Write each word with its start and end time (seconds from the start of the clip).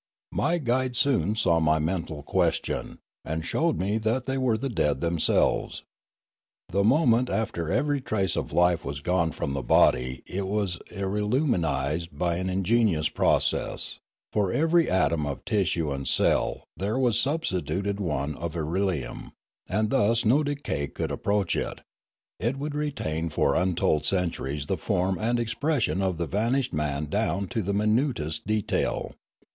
My 0.31 0.57
guide 0.57 0.95
soon 0.95 1.35
saw 1.35 1.59
my 1.59 1.77
mental 1.77 2.23
question, 2.23 2.97
and 3.23 3.45
showed 3.45 3.77
me 3.79 3.99
that 3.99 4.25
they 4.25 4.35
were 4.35 4.57
the 4.57 4.67
dead 4.67 4.99
themselves. 4.99 5.83
The 6.69 6.83
moment 6.83 7.29
after 7.29 7.69
every 7.69 8.01
trace 8.01 8.35
of 8.35 8.51
life 8.51 8.81
had 8.81 9.03
gone 9.03 9.29
from 9.31 9.53
the 9.53 9.61
body 9.61 10.23
it 10.25 10.47
was 10.47 10.77
Fialume 10.89 11.51
67 11.51 11.61
ireliumised 11.61 12.07
by 12.13 12.37
an 12.37 12.49
ingenious 12.49 13.09
process; 13.09 13.99
for 14.33 14.51
every 14.51 14.89
atom 14.89 15.27
of 15.27 15.45
tissue 15.45 15.91
and 15.91 16.07
cell 16.07 16.63
there 16.75 16.97
was 16.97 17.19
substituted 17.19 17.99
one 17.99 18.35
of 18.37 18.55
irelium, 18.55 19.33
and 19.69 19.91
thus 19.91 20.25
no 20.25 20.41
decay 20.41 20.87
could 20.87 21.11
approach 21.11 21.55
it; 21.55 21.81
it 22.39 22.57
would 22.57 22.73
retain 22.73 23.29
for 23.29 23.53
untold 23.53 24.03
centuries 24.05 24.65
the 24.65 24.77
form 24.77 25.19
and 25.19 25.39
expression 25.39 26.01
of 26.01 26.17
the 26.17 26.25
vanished 26.25 26.73
man 26.73 27.05
down 27.05 27.47
to 27.47 27.61
the 27.61 27.71
minutest 27.71 28.47
detail. 28.47 29.13